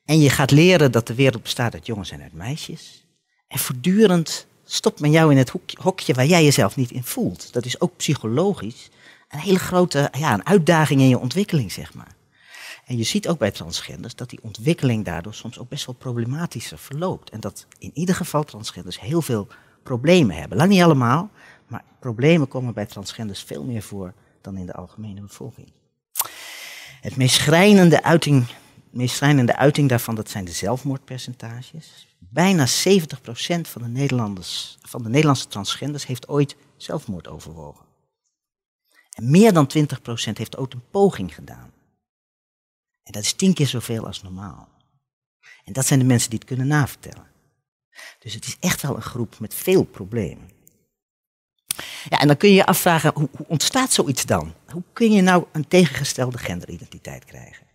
en 0.05 0.19
je 0.19 0.29
gaat 0.29 0.51
leren 0.51 0.91
dat 0.91 1.07
de 1.07 1.15
wereld 1.15 1.43
bestaat 1.43 1.73
uit 1.73 1.85
jongens 1.85 2.11
en 2.11 2.21
uit 2.21 2.33
meisjes. 2.33 3.05
En 3.47 3.59
voortdurend 3.59 4.47
stopt 4.65 4.99
men 4.99 5.11
jou 5.11 5.31
in 5.31 5.37
het 5.37 5.51
hokje 5.79 6.13
waar 6.13 6.25
jij 6.25 6.43
jezelf 6.43 6.75
niet 6.75 6.91
in 6.91 7.03
voelt. 7.03 7.53
Dat 7.53 7.65
is 7.65 7.81
ook 7.81 7.95
psychologisch 7.95 8.89
een 9.29 9.39
hele 9.39 9.59
grote 9.59 10.09
ja, 10.17 10.33
een 10.33 10.45
uitdaging 10.45 11.01
in 11.01 11.09
je 11.09 11.19
ontwikkeling, 11.19 11.71
zeg 11.71 11.93
maar. 11.93 12.15
En 12.85 12.97
je 12.97 13.03
ziet 13.03 13.27
ook 13.27 13.37
bij 13.37 13.51
transgenders 13.51 14.15
dat 14.15 14.29
die 14.29 14.39
ontwikkeling 14.41 15.05
daardoor 15.05 15.33
soms 15.33 15.59
ook 15.59 15.69
best 15.69 15.85
wel 15.85 15.95
problematischer 15.95 16.77
verloopt. 16.77 17.29
En 17.29 17.39
dat 17.39 17.65
in 17.77 17.91
ieder 17.93 18.15
geval 18.15 18.43
transgenders 18.43 18.99
heel 18.99 19.21
veel 19.21 19.47
problemen 19.83 20.35
hebben. 20.35 20.57
Lang 20.57 20.69
niet 20.69 20.81
allemaal, 20.81 21.29
maar 21.67 21.83
problemen 21.99 22.47
komen 22.47 22.73
bij 22.73 22.85
transgenders 22.85 23.43
veel 23.43 23.63
meer 23.63 23.81
voor 23.81 24.13
dan 24.41 24.57
in 24.57 24.65
de 24.65 24.73
algemene 24.73 25.21
bevolking. 25.21 25.71
Het 27.01 27.15
meest 27.15 27.35
schrijnende 27.35 28.03
uiting, 28.03 28.45
meest 28.91 29.15
schrijnende 29.15 29.55
uiting 29.55 29.89
daarvan 29.89 30.15
dat 30.15 30.29
zijn 30.29 30.45
de 30.45 30.51
zelfmoordpercentages. 30.51 32.07
Bijna 32.19 32.67
70% 32.67 32.71
van 33.61 33.81
de, 33.81 33.87
Nederlanders, 33.87 34.77
van 34.81 35.03
de 35.03 35.09
Nederlandse 35.09 35.47
transgenders 35.47 36.05
heeft 36.05 36.27
ooit 36.27 36.55
zelfmoord 36.77 37.27
overwogen. 37.27 37.85
En 39.11 39.31
meer 39.31 39.53
dan 39.53 39.69
20% 39.77 39.83
heeft 40.33 40.57
ooit 40.57 40.73
een 40.73 40.89
poging 40.91 41.35
gedaan. 41.35 41.71
En 43.03 43.11
dat 43.11 43.23
is 43.23 43.33
tien 43.33 43.53
keer 43.53 43.67
zoveel 43.67 44.05
als 44.05 44.21
normaal. 44.21 44.69
En 45.63 45.73
dat 45.73 45.85
zijn 45.85 45.99
de 45.99 46.05
mensen 46.05 46.29
die 46.29 46.39
het 46.39 46.47
kunnen 46.47 46.67
navertellen. 46.67 47.27
Dus 48.19 48.33
het 48.33 48.45
is 48.45 48.57
echt 48.59 48.81
wel 48.81 48.95
een 48.95 49.01
groep 49.01 49.39
met 49.39 49.53
veel 49.53 49.83
problemen. 49.83 50.49
Ja, 52.09 52.19
en 52.19 52.27
dan 52.27 52.37
kun 52.37 52.49
je 52.49 52.55
je 52.55 52.65
afvragen, 52.65 53.11
hoe, 53.13 53.29
hoe 53.37 53.47
ontstaat 53.47 53.91
zoiets 53.91 54.25
dan? 54.25 54.53
Hoe 54.71 54.83
kun 54.93 55.11
je 55.11 55.21
nou 55.21 55.45
een 55.51 55.67
tegengestelde 55.67 56.37
genderidentiteit 56.37 57.25
krijgen? 57.25 57.70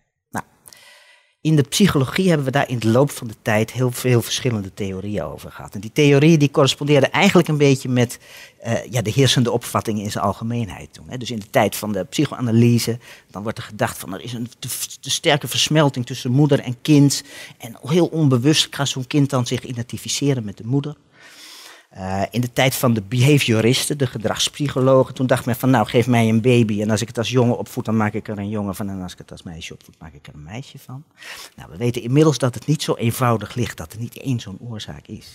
In 1.41 1.55
de 1.55 1.63
psychologie 1.63 2.27
hebben 2.27 2.45
we 2.45 2.51
daar 2.51 2.69
in 2.69 2.79
de 2.79 2.87
loop 2.87 3.11
van 3.11 3.27
de 3.27 3.35
tijd 3.41 3.71
heel 3.71 3.91
veel 3.91 4.21
verschillende 4.21 4.73
theorieën 4.73 5.23
over 5.23 5.51
gehad. 5.51 5.75
En 5.75 5.79
die 5.79 5.91
theorieën 5.91 6.39
die 6.39 6.51
correspondeerden 6.51 7.11
eigenlijk 7.11 7.47
een 7.47 7.57
beetje 7.57 7.89
met 7.89 8.19
uh, 8.65 8.85
ja, 8.85 9.01
de 9.01 9.11
heersende 9.11 9.51
opvattingen 9.51 10.03
in 10.03 10.11
zijn 10.11 10.23
algemeenheid 10.23 10.93
toen. 10.93 11.05
Hè. 11.09 11.17
Dus 11.17 11.31
in 11.31 11.39
de 11.39 11.49
tijd 11.49 11.75
van 11.75 11.91
de 11.91 12.03
psychoanalyse, 12.03 12.99
dan 13.31 13.43
wordt 13.43 13.57
er 13.57 13.63
gedacht 13.63 13.97
van 13.97 14.13
er 14.13 14.21
is 14.21 14.33
een 14.33 14.49
te, 14.59 14.67
te 14.99 15.09
sterke 15.09 15.47
versmelting 15.47 16.05
tussen 16.05 16.31
moeder 16.31 16.59
en 16.59 16.81
kind. 16.81 17.23
En 17.57 17.77
heel 17.81 18.07
onbewust 18.07 18.75
gaat 18.75 18.87
zo'n 18.87 19.07
kind 19.07 19.29
dan 19.29 19.45
zich 19.45 19.63
identificeren 19.63 20.45
met 20.45 20.57
de 20.57 20.65
moeder. 20.65 20.95
Uh, 21.97 22.23
in 22.31 22.41
de 22.41 22.53
tijd 22.53 22.75
van 22.75 22.93
de 22.93 23.01
behavioristen, 23.01 23.97
de 23.97 24.07
gedragspsychologen, 24.07 25.13
toen 25.13 25.27
dacht 25.27 25.45
men 25.45 25.55
van 25.55 25.69
nou 25.69 25.87
geef 25.87 26.07
mij 26.07 26.29
een 26.29 26.41
baby 26.41 26.81
en 26.81 26.89
als 26.89 27.01
ik 27.01 27.07
het 27.07 27.17
als 27.17 27.29
jongen 27.29 27.57
opvoed 27.57 27.85
dan 27.85 27.97
maak 27.97 28.13
ik 28.13 28.27
er 28.27 28.37
een 28.37 28.49
jongen 28.49 28.75
van 28.75 28.89
en 28.89 29.01
als 29.01 29.11
ik 29.11 29.17
het 29.17 29.31
als 29.31 29.43
meisje 29.43 29.73
opvoed 29.73 29.99
maak 29.99 30.13
ik 30.13 30.27
er 30.27 30.33
een 30.33 30.43
meisje 30.43 30.79
van. 30.79 31.03
Nou, 31.55 31.71
we 31.71 31.77
weten 31.77 32.01
inmiddels 32.01 32.37
dat 32.37 32.53
het 32.53 32.65
niet 32.65 32.81
zo 32.81 32.95
eenvoudig 32.95 33.55
ligt, 33.55 33.77
dat 33.77 33.93
er 33.93 33.99
niet 33.99 34.17
één 34.17 34.39
zo'n 34.39 34.57
oorzaak 34.61 35.07
is. 35.07 35.27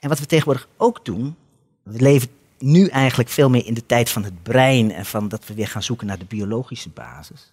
En 0.00 0.08
wat 0.08 0.18
we 0.18 0.26
tegenwoordig 0.26 0.68
ook 0.76 1.04
doen, 1.04 1.36
we 1.82 2.00
leven 2.00 2.28
nu 2.58 2.86
eigenlijk 2.86 3.28
veel 3.28 3.50
meer 3.50 3.66
in 3.66 3.74
de 3.74 3.86
tijd 3.86 4.10
van 4.10 4.24
het 4.24 4.42
brein 4.42 4.92
en 4.92 5.04
van 5.04 5.28
dat 5.28 5.46
we 5.46 5.54
weer 5.54 5.68
gaan 5.68 5.82
zoeken 5.82 6.06
naar 6.06 6.18
de 6.18 6.24
biologische 6.24 6.90
basis. 6.90 7.52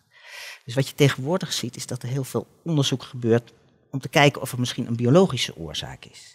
Dus 0.64 0.76
wat 0.76 0.88
je 0.88 0.96
tegenwoordig 0.96 1.54
ziet 1.54 1.76
is 1.76 1.86
dat 1.86 2.04
er 2.04 2.10
heel 2.10 2.24
veel 2.24 2.48
onderzoek 2.64 3.04
gebeurt 3.04 3.54
om 3.92 4.00
te 4.00 4.10
kijken 4.10 4.42
of 4.42 4.52
er 4.52 4.60
misschien 4.60 4.88
een 4.88 4.96
biologische 4.96 5.56
oorzaak 5.56 6.06
is. 6.06 6.35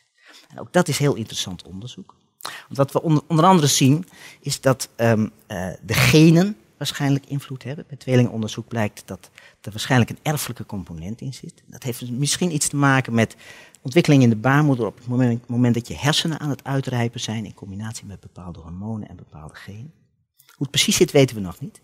Ook 0.57 0.73
dat 0.73 0.89
is 0.89 0.99
heel 0.99 1.15
interessant 1.15 1.63
onderzoek. 1.63 2.15
Want 2.41 2.77
wat 2.77 2.93
we 2.93 3.03
onder, 3.27 3.45
andere 3.45 3.67
zien 3.67 4.07
is 4.41 4.61
dat 4.61 4.89
um, 4.97 5.31
uh, 5.49 5.69
de 5.83 5.95
genen 5.95 6.57
waarschijnlijk 6.77 7.27
invloed 7.27 7.63
hebben. 7.63 7.85
Bij 7.89 7.97
tweelingonderzoek 7.97 8.69
blijkt 8.69 9.03
dat 9.05 9.31
er 9.61 9.71
waarschijnlijk 9.71 10.11
een 10.11 10.19
erfelijke 10.23 10.67
component 10.67 11.21
in 11.21 11.35
zit. 11.35 11.63
Dat 11.67 11.83
heeft 11.83 12.11
misschien 12.11 12.55
iets 12.55 12.69
te 12.69 12.77
maken 12.77 13.15
met 13.15 13.37
ontwikkeling 13.83 14.23
in 14.23 14.29
de 14.29 14.37
baarmoeder 14.37 14.87
op 14.87 14.97
het 14.97 15.07
moment, 15.07 15.49
moment 15.49 15.75
dat 15.75 15.89
je 15.89 15.97
hersenen 15.97 16.41
aan 16.41 16.51
het 16.51 16.65
uitrijpen 16.65 17.21
zijn 17.21 17.45
in 17.45 17.55
combinatie 17.55 18.07
met 18.07 18.21
bepaalde 18.21 18.59
hormonen 18.59 19.09
en 19.09 19.17
bepaalde 19.17 19.55
genen. 19.55 19.93
Hoe 20.37 20.69
het 20.69 20.71
precies 20.71 20.97
zit 20.97 21.11
weten 21.11 21.37
we 21.37 21.43
nog 21.43 21.61
niet, 21.61 21.81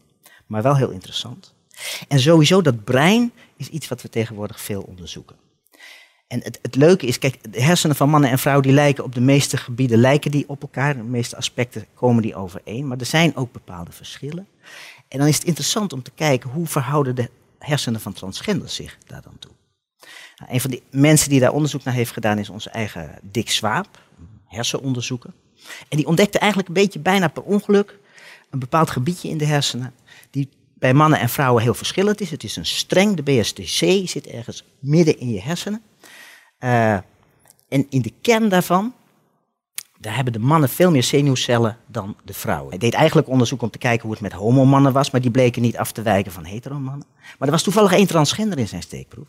maar 0.47 0.62
wel 0.62 0.76
heel 0.76 0.91
interessant. 0.91 1.55
En 2.09 2.21
sowieso 2.21 2.62
dat 2.62 2.85
brein 2.85 3.33
is 3.57 3.69
iets 3.69 3.88
wat 3.88 4.03
we 4.03 4.09
tegenwoordig 4.09 4.61
veel 4.61 4.83
onderzoeken. 4.83 5.37
En 6.26 6.40
het, 6.42 6.59
het, 6.62 6.75
leuke 6.75 7.06
is, 7.06 7.18
kijk, 7.18 7.52
de 7.52 7.62
hersenen 7.62 7.97
van 7.97 8.09
mannen 8.09 8.30
en 8.30 8.38
vrouwen 8.38 8.66
die 8.66 8.75
lijken 8.75 9.04
op 9.04 9.14
de 9.14 9.21
meeste 9.21 9.56
gebieden 9.56 9.99
lijken 9.99 10.30
die 10.30 10.49
op 10.49 10.62
elkaar. 10.62 10.97
De 10.97 11.02
meeste 11.02 11.37
aspecten 11.37 11.87
komen 11.95 12.23
die 12.23 12.35
overeen. 12.35 12.88
Maar 12.88 12.99
er 12.99 13.06
zijn 13.06 13.37
ook 13.37 13.52
bepaalde 13.52 13.92
verschillen. 13.92 14.47
En 15.09 15.18
dan 15.18 15.26
is 15.26 15.35
het 15.35 15.45
interessant 15.45 15.92
om 15.92 16.02
te 16.02 16.11
kijken 16.14 16.50
hoe 16.50 16.66
verhouden 16.66 17.14
de 17.14 17.30
hersenen 17.59 18.00
van 18.00 18.12
transgenders 18.12 18.75
zich 18.75 18.99
daar 19.06 19.23
dan 19.23 19.38
toe. 19.38 19.50
Nou, 20.37 20.52
een 20.52 20.61
van 20.61 20.71
de 20.71 20.83
mensen 20.90 21.30
die 21.30 21.40
daar 21.40 21.52
onderzoek 21.52 21.85
naar 21.85 21.95
heeft 21.95 22.12
gedaan 22.12 22.38
is 22.38 22.49
onze 22.49 22.71
eigen 22.71 23.18
Dick 23.23 23.50
Swaap, 23.50 23.88
hersenonderzoeker. 24.47 25.30
En 25.88 25.97
die 25.97 26.06
ontdekte 26.06 26.38
eigenlijk 26.38 26.68
een 26.68 26.75
beetje 26.83 26.99
bijna 26.99 27.28
per 27.28 27.42
ongeluk 27.42 27.99
een 28.50 28.59
bepaald 28.59 28.90
gebiedje 28.90 29.28
in 29.28 29.38
de 29.38 29.45
hersenen 29.45 29.95
die 30.30 30.49
bij 30.75 30.95
mannen 30.95 31.18
en 31.18 31.28
vrouwen 31.28 31.62
heel 31.62 31.75
verschillend 31.75 32.21
is. 32.21 32.30
Het 32.30 32.45
is 32.45 32.56
een 32.56 32.66
streng, 32.66 33.16
de 33.16 33.23
BSTC 33.23 34.09
zit 34.09 34.26
ergens 34.26 34.64
midden 34.78 35.18
in 35.18 35.30
je 35.30 35.40
hersenen. 35.40 35.83
Uh, 36.66 36.92
en 37.68 37.87
in 37.88 38.02
de 38.02 38.12
kern 38.20 38.49
daarvan, 38.49 38.94
daar 39.99 40.14
hebben 40.14 40.32
de 40.32 40.38
mannen 40.38 40.68
veel 40.68 40.90
meer 40.90 41.02
zenuwcellen 41.02 41.78
dan 41.87 42.16
de 42.25 42.32
vrouwen. 42.32 42.70
Hij 42.70 42.78
deed 42.78 42.94
eigenlijk 42.94 43.28
onderzoek 43.28 43.62
om 43.62 43.70
te 43.70 43.78
kijken 43.78 44.02
hoe 44.02 44.12
het 44.12 44.20
met 44.20 44.32
homomannen 44.32 44.92
was, 44.92 45.11
maar 45.11 45.20
die 45.20 45.30
bleken 45.30 45.62
niet 45.62 45.76
af 45.76 45.92
te 45.92 46.02
wijken 46.02 46.32
van 46.32 46.44
heteromannen. 46.44 47.06
Maar 47.38 47.49
er 47.49 47.50
was 47.50 47.62
toevallig 47.62 47.92
één 47.92 48.06
transgender 48.06 48.58
in 48.58 48.68
zijn 48.68 48.82
steekproef. 48.82 49.28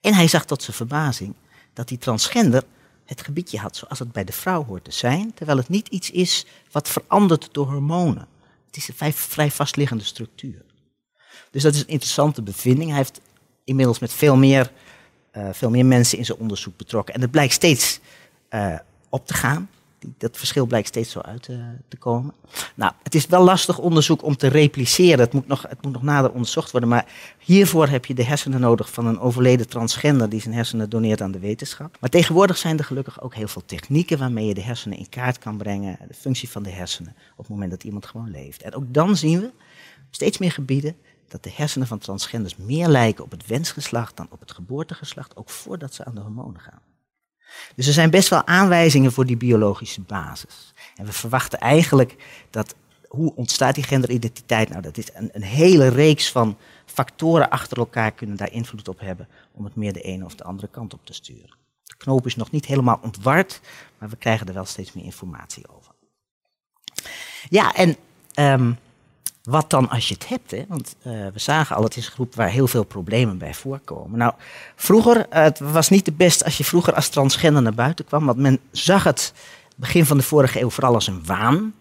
En 0.00 0.14
hij 0.14 0.28
zag 0.28 0.44
tot 0.44 0.62
zijn 0.62 0.76
verbazing 0.76 1.34
dat 1.72 1.88
die 1.88 1.98
transgender 1.98 2.62
het 3.04 3.22
gebiedje 3.22 3.58
had 3.58 3.76
zoals 3.76 3.98
het 3.98 4.12
bij 4.12 4.24
de 4.24 4.32
vrouw 4.32 4.64
hoort 4.64 4.84
te 4.84 4.92
zijn, 4.92 5.34
terwijl 5.34 5.58
het 5.58 5.68
niet 5.68 5.88
iets 5.88 6.10
is 6.10 6.46
wat 6.70 6.88
verandert 6.88 7.48
door 7.52 7.66
hormonen. 7.66 8.26
Het 8.66 8.76
is 8.76 8.88
een 8.88 9.12
vrij 9.12 9.50
vastliggende 9.50 10.04
structuur. 10.04 10.64
Dus 11.50 11.62
dat 11.62 11.74
is 11.74 11.80
een 11.80 11.88
interessante 11.88 12.42
bevinding. 12.42 12.88
Hij 12.88 12.98
heeft 12.98 13.20
inmiddels 13.64 13.98
met 13.98 14.12
veel 14.12 14.36
meer 14.36 14.72
uh, 15.36 15.48
veel 15.52 15.70
meer 15.70 15.86
mensen 15.86 16.18
in 16.18 16.24
zijn 16.24 16.38
onderzoek 16.38 16.76
betrokken. 16.76 17.14
En 17.14 17.20
het 17.20 17.30
blijkt 17.30 17.52
steeds 17.52 18.00
uh, 18.50 18.74
op 19.08 19.26
te 19.26 19.34
gaan. 19.34 19.68
Dat 20.18 20.36
verschil 20.36 20.66
blijkt 20.66 20.88
steeds 20.88 21.10
zo 21.10 21.20
uit 21.20 21.48
uh, 21.48 21.56
te 21.88 21.96
komen. 21.96 22.34
Nou, 22.74 22.92
het 23.02 23.14
is 23.14 23.26
wel 23.26 23.44
lastig 23.44 23.78
onderzoek 23.78 24.22
om 24.22 24.36
te 24.36 24.46
repliceren. 24.46 25.18
Het 25.18 25.32
moet, 25.32 25.46
nog, 25.46 25.62
het 25.68 25.82
moet 25.82 25.92
nog 25.92 26.02
nader 26.02 26.30
onderzocht 26.30 26.70
worden. 26.70 26.88
Maar 26.88 27.06
hiervoor 27.38 27.88
heb 27.88 28.04
je 28.04 28.14
de 28.14 28.24
hersenen 28.24 28.60
nodig 28.60 28.92
van 28.92 29.06
een 29.06 29.20
overleden 29.20 29.68
transgender 29.68 30.28
die 30.28 30.40
zijn 30.40 30.54
hersenen 30.54 30.90
doneert 30.90 31.20
aan 31.20 31.32
de 31.32 31.38
wetenschap. 31.38 31.96
Maar 32.00 32.10
tegenwoordig 32.10 32.56
zijn 32.56 32.78
er 32.78 32.84
gelukkig 32.84 33.22
ook 33.22 33.34
heel 33.34 33.48
veel 33.48 33.62
technieken 33.66 34.18
waarmee 34.18 34.46
je 34.46 34.54
de 34.54 34.62
hersenen 34.62 34.98
in 34.98 35.08
kaart 35.08 35.38
kan 35.38 35.56
brengen. 35.56 35.98
De 36.08 36.14
functie 36.14 36.48
van 36.50 36.62
de 36.62 36.70
hersenen 36.70 37.14
op 37.32 37.38
het 37.38 37.48
moment 37.48 37.70
dat 37.70 37.84
iemand 37.84 38.06
gewoon 38.06 38.30
leeft. 38.30 38.62
En 38.62 38.74
ook 38.74 38.94
dan 38.94 39.16
zien 39.16 39.40
we 39.40 39.50
steeds 40.10 40.38
meer 40.38 40.52
gebieden 40.52 40.96
dat 41.28 41.42
de 41.42 41.52
hersenen 41.54 41.86
van 41.86 41.98
transgenders 41.98 42.56
meer 42.56 42.88
lijken 42.88 43.24
op 43.24 43.30
het 43.30 43.46
wensgeslacht 43.46 44.16
dan 44.16 44.26
op 44.30 44.40
het 44.40 44.52
geboortegeslacht, 44.52 45.36
ook 45.36 45.50
voordat 45.50 45.94
ze 45.94 46.04
aan 46.04 46.14
de 46.14 46.20
hormonen 46.20 46.60
gaan. 46.60 46.80
Dus 47.74 47.86
er 47.86 47.92
zijn 47.92 48.10
best 48.10 48.28
wel 48.28 48.46
aanwijzingen 48.46 49.12
voor 49.12 49.26
die 49.26 49.36
biologische 49.36 50.00
basis. 50.00 50.72
En 50.96 51.04
we 51.04 51.12
verwachten 51.12 51.58
eigenlijk 51.58 52.16
dat, 52.50 52.74
hoe 53.08 53.34
ontstaat 53.34 53.74
die 53.74 53.84
genderidentiteit? 53.84 54.68
Nou, 54.68 54.82
dat 54.82 54.96
is 54.96 55.08
een, 55.14 55.28
een 55.32 55.42
hele 55.42 55.88
reeks 55.88 56.30
van 56.30 56.56
factoren 56.84 57.50
achter 57.50 57.78
elkaar 57.78 58.12
kunnen 58.12 58.36
daar 58.36 58.52
invloed 58.52 58.88
op 58.88 59.00
hebben 59.00 59.28
om 59.52 59.64
het 59.64 59.74
meer 59.74 59.92
de 59.92 60.00
ene 60.00 60.24
of 60.24 60.34
de 60.34 60.44
andere 60.44 60.68
kant 60.68 60.94
op 60.94 61.06
te 61.06 61.12
sturen. 61.12 61.54
De 61.82 61.96
knoop 61.96 62.26
is 62.26 62.36
nog 62.36 62.50
niet 62.50 62.66
helemaal 62.66 63.00
ontward, 63.02 63.60
maar 63.98 64.08
we 64.08 64.16
krijgen 64.16 64.46
er 64.46 64.54
wel 64.54 64.64
steeds 64.64 64.92
meer 64.92 65.04
informatie 65.04 65.64
over. 65.68 65.94
Ja, 67.48 67.74
en 67.74 67.96
um, 68.34 68.78
wat 69.46 69.70
dan 69.70 69.88
als 69.88 70.08
je 70.08 70.14
het 70.14 70.28
hebt? 70.28 70.50
Hè? 70.50 70.64
Want 70.68 70.96
uh, 70.98 71.12
we 71.12 71.38
zagen 71.38 71.76
al, 71.76 71.82
het 71.82 71.96
is 71.96 72.06
een 72.06 72.12
groep 72.12 72.34
waar 72.34 72.48
heel 72.48 72.66
veel 72.66 72.84
problemen 72.84 73.38
bij 73.38 73.54
voorkomen. 73.54 74.18
Nou, 74.18 74.32
vroeger, 74.76 75.16
uh, 75.16 75.24
het 75.28 75.58
was 75.58 75.88
niet 75.88 76.04
de 76.04 76.12
best 76.12 76.44
als 76.44 76.56
je 76.58 76.64
vroeger 76.64 76.94
als 76.94 77.08
transgender 77.08 77.62
naar 77.62 77.74
buiten 77.74 78.04
kwam, 78.04 78.26
want 78.26 78.38
men 78.38 78.60
zag 78.70 79.04
het 79.04 79.32
begin 79.76 80.06
van 80.06 80.16
de 80.16 80.22
vorige 80.22 80.60
eeuw 80.60 80.70
vooral 80.70 80.94
als 80.94 81.06
een 81.06 81.24
waan. 81.24 81.74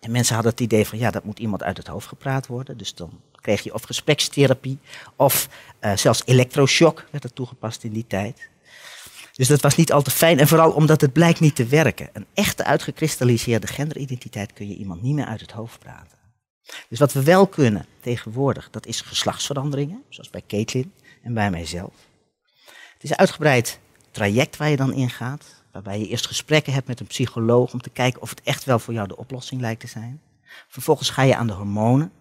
En 0.00 0.10
mensen 0.10 0.34
hadden 0.34 0.52
het 0.52 0.60
idee 0.60 0.86
van, 0.86 0.98
ja, 0.98 1.10
dat 1.10 1.24
moet 1.24 1.38
iemand 1.38 1.62
uit 1.62 1.76
het 1.76 1.86
hoofd 1.86 2.08
gepraat 2.08 2.46
worden. 2.46 2.76
Dus 2.76 2.94
dan 2.94 3.10
kreeg 3.40 3.62
je 3.62 3.74
of 3.74 3.82
gesprekstherapie 3.82 4.78
of 5.16 5.48
uh, 5.80 5.96
zelfs 5.96 6.22
elektroshock 6.24 7.04
werd 7.10 7.24
er 7.24 7.32
toegepast 7.32 7.84
in 7.84 7.92
die 7.92 8.06
tijd. 8.08 8.48
Dus 9.32 9.48
dat 9.48 9.60
was 9.60 9.76
niet 9.76 9.92
al 9.92 10.02
te 10.02 10.10
fijn. 10.10 10.38
En 10.38 10.48
vooral 10.48 10.70
omdat 10.70 11.00
het 11.00 11.12
blijkt 11.12 11.40
niet 11.40 11.56
te 11.56 11.66
werken. 11.66 12.08
Een 12.12 12.26
echte 12.34 12.64
uitgekristalliseerde 12.64 13.66
genderidentiteit 13.66 14.52
kun 14.52 14.68
je 14.68 14.76
iemand 14.76 15.02
niet 15.02 15.14
meer 15.14 15.26
uit 15.26 15.40
het 15.40 15.52
hoofd 15.52 15.78
praten. 15.78 16.19
Dus 16.88 16.98
wat 16.98 17.12
we 17.12 17.22
wel 17.22 17.46
kunnen 17.46 17.86
tegenwoordig, 18.00 18.70
dat 18.70 18.86
is 18.86 19.00
geslachtsveranderingen, 19.00 20.02
zoals 20.08 20.30
bij 20.30 20.42
Caitlin 20.46 20.92
en 21.22 21.34
bij 21.34 21.50
mijzelf. 21.50 21.92
Het 22.64 23.02
is 23.02 23.10
een 23.10 23.18
uitgebreid 23.18 23.78
traject 24.10 24.56
waar 24.56 24.68
je 24.68 24.76
dan 24.76 24.92
ingaat, 24.92 25.62
waarbij 25.72 25.98
je 25.98 26.08
eerst 26.08 26.26
gesprekken 26.26 26.72
hebt 26.72 26.86
met 26.86 27.00
een 27.00 27.06
psycholoog 27.06 27.72
om 27.72 27.80
te 27.80 27.90
kijken 27.90 28.22
of 28.22 28.30
het 28.30 28.42
echt 28.42 28.64
wel 28.64 28.78
voor 28.78 28.94
jou 28.94 29.08
de 29.08 29.16
oplossing 29.16 29.60
lijkt 29.60 29.80
te 29.80 29.86
zijn. 29.86 30.20
Vervolgens 30.68 31.10
ga 31.10 31.22
je 31.22 31.36
aan 31.36 31.46
de 31.46 31.52
hormonen. 31.52 32.12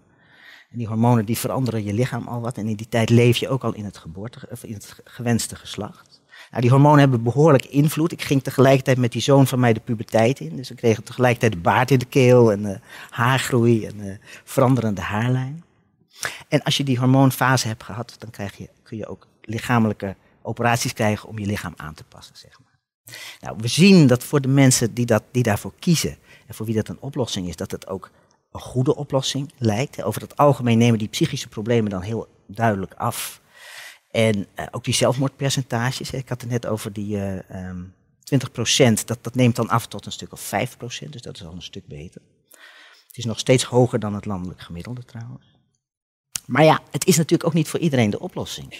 En 0.71 0.77
die 0.77 0.87
hormonen 0.87 1.25
die 1.25 1.37
veranderen 1.37 1.83
je 1.83 1.93
lichaam 1.93 2.27
al 2.27 2.41
wat. 2.41 2.57
En 2.57 2.67
in 2.67 2.75
die 2.75 2.89
tijd 2.89 3.09
leef 3.09 3.37
je 3.37 3.49
ook 3.49 3.63
al 3.63 3.73
in 3.73 3.85
het, 3.85 3.97
geboorte, 3.97 4.47
of 4.51 4.63
in 4.63 4.73
het 4.73 4.95
gewenste 5.03 5.55
geslacht. 5.55 6.18
Nou, 6.49 6.61
die 6.61 6.69
hormonen 6.69 6.99
hebben 6.99 7.23
behoorlijk 7.23 7.65
invloed. 7.65 8.11
Ik 8.11 8.21
ging 8.21 8.43
tegelijkertijd 8.43 8.97
met 8.97 9.11
die 9.11 9.21
zoon 9.21 9.47
van 9.47 9.59
mij 9.59 9.73
de 9.73 9.79
puberteit 9.79 10.39
in. 10.39 10.55
Dus 10.55 10.69
we 10.69 10.75
kregen 10.75 11.03
tegelijkertijd 11.03 11.61
baard 11.61 11.91
in 11.91 11.99
de 11.99 12.05
keel 12.05 12.51
en 12.51 12.65
uh, 12.65 12.75
haargroei 13.09 13.85
en 13.85 13.95
uh, 13.99 14.13
veranderende 14.43 15.01
haarlijn. 15.01 15.63
En 16.47 16.63
als 16.63 16.77
je 16.77 16.83
die 16.83 16.99
hormoonfase 16.99 17.67
hebt 17.67 17.83
gehad, 17.83 18.15
dan 18.17 18.29
krijg 18.29 18.57
je, 18.57 18.69
kun 18.83 18.97
je 18.97 19.07
ook 19.07 19.27
lichamelijke 19.41 20.15
operaties 20.41 20.93
krijgen 20.93 21.29
om 21.29 21.39
je 21.39 21.45
lichaam 21.45 21.73
aan 21.75 21.93
te 21.93 22.03
passen. 22.03 22.35
Zeg 22.37 22.59
maar. 22.63 22.69
Nou, 23.39 23.57
we 23.59 23.67
zien 23.67 24.07
dat 24.07 24.23
voor 24.23 24.41
de 24.41 24.47
mensen 24.47 24.93
die, 24.93 25.05
dat, 25.05 25.23
die 25.31 25.43
daarvoor 25.43 25.73
kiezen 25.79 26.17
en 26.47 26.53
voor 26.53 26.65
wie 26.65 26.75
dat 26.75 26.87
een 26.87 26.99
oplossing 26.99 27.47
is, 27.47 27.55
dat 27.55 27.71
het 27.71 27.87
ook 27.87 28.11
een 28.51 28.59
goede 28.59 28.95
oplossing 28.95 29.51
lijkt. 29.57 30.03
Over 30.03 30.21
het 30.21 30.37
algemeen 30.37 30.77
nemen 30.77 30.99
die 30.99 31.07
psychische 31.07 31.47
problemen 31.47 31.91
dan 31.91 32.01
heel 32.01 32.27
duidelijk 32.47 32.93
af. 32.93 33.41
En 34.11 34.37
uh, 34.37 34.65
ook 34.71 34.83
die 34.83 34.93
zelfmoordpercentages, 34.93 36.11
ik 36.11 36.29
had 36.29 36.41
het 36.41 36.49
net 36.49 36.65
over 36.65 36.93
die 36.93 37.15
uh, 37.15 37.67
um, 37.67 37.93
20%, 39.01 39.05
dat, 39.05 39.17
dat 39.21 39.35
neemt 39.35 39.55
dan 39.55 39.69
af 39.69 39.87
tot 39.87 40.05
een 40.05 40.11
stuk 40.11 40.31
of 40.31 40.51
5%, 40.53 41.09
dus 41.09 41.21
dat 41.21 41.35
is 41.35 41.43
al 41.45 41.53
een 41.53 41.61
stuk 41.61 41.87
beter. 41.87 42.21
Het 43.07 43.17
is 43.17 43.25
nog 43.25 43.39
steeds 43.39 43.63
hoger 43.63 43.99
dan 43.99 44.13
het 44.15 44.25
landelijk 44.25 44.61
gemiddelde 44.61 45.05
trouwens. 45.05 45.57
Maar 46.45 46.63
ja, 46.63 46.81
het 46.91 47.05
is 47.05 47.17
natuurlijk 47.17 47.49
ook 47.49 47.55
niet 47.55 47.67
voor 47.67 47.79
iedereen 47.79 48.09
de 48.09 48.19
oplossing. 48.19 48.75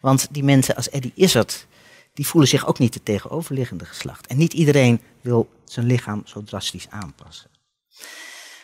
Want 0.00 0.28
die 0.30 0.44
mensen 0.44 0.76
als 0.76 0.90
Eddie 0.90 1.12
Izzard, 1.14 1.66
die 2.14 2.26
voelen 2.26 2.48
zich 2.48 2.66
ook 2.66 2.78
niet 2.78 2.94
het 2.94 3.04
tegenoverliggende 3.04 3.84
geslacht. 3.84 4.26
En 4.26 4.36
niet 4.36 4.52
iedereen 4.52 5.00
wil 5.20 5.48
zijn 5.64 5.86
lichaam 5.86 6.22
zo 6.24 6.42
drastisch 6.42 6.88
aanpassen. 6.90 7.50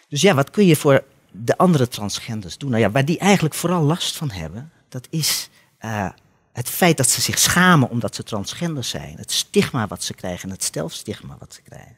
Dus 0.08 0.20
ja, 0.20 0.34
wat 0.34 0.50
kun 0.50 0.66
je 0.66 0.76
voor 0.76 1.04
de 1.30 1.58
andere 1.58 1.88
transgenders 1.88 2.58
doen? 2.58 2.70
Nou 2.70 2.82
ja, 2.82 2.90
waar 2.90 3.04
die 3.04 3.18
eigenlijk 3.18 3.54
vooral 3.54 3.82
last 3.82 4.16
van 4.16 4.30
hebben, 4.30 4.72
dat 4.88 5.06
is 5.10 5.48
uh, 5.86 6.08
het 6.52 6.68
feit 6.68 6.96
dat 6.96 7.08
ze 7.08 7.20
zich 7.20 7.38
schamen 7.38 7.90
omdat 7.90 8.14
ze 8.14 8.22
transgender 8.22 8.84
zijn. 8.84 9.16
Het 9.16 9.32
stigma 9.32 9.86
wat 9.86 10.04
ze 10.04 10.14
krijgen, 10.14 10.50
het 10.50 10.62
stelfstigma 10.62 11.36
wat 11.38 11.54
ze 11.54 11.62
krijgen. 11.62 11.96